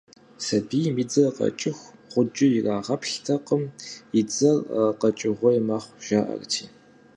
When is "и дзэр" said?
1.03-1.29, 4.19-4.57